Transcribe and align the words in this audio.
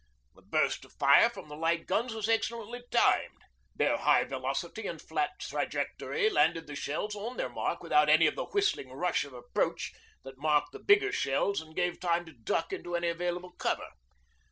The 0.33 0.41
burst 0.41 0.83
of 0.83 0.93
fire 0.93 1.29
from 1.29 1.47
the 1.47 1.55
light 1.55 1.85
guns 1.85 2.11
was 2.15 2.27
excellently 2.27 2.81
timed. 2.89 3.37
Their 3.75 3.97
high 3.97 4.23
velocity 4.23 4.87
and 4.87 4.99
flat 4.99 5.29
trajectory 5.41 6.27
landed 6.27 6.65
the 6.65 6.75
shells 6.75 7.13
on 7.15 7.37
their 7.37 7.49
mark 7.49 7.83
without 7.83 8.09
any 8.09 8.25
of 8.25 8.35
the 8.35 8.45
whistling 8.47 8.91
rush 8.91 9.25
of 9.25 9.33
approach 9.33 9.93
that 10.23 10.39
marked 10.39 10.71
the 10.71 10.79
bigger 10.79 11.11
shells 11.11 11.61
and 11.61 11.75
gave 11.75 11.99
time 11.99 12.25
to 12.25 12.33
duck 12.33 12.73
into 12.73 12.95
any 12.95 13.09
available 13.09 13.51
cover. 13.51 13.89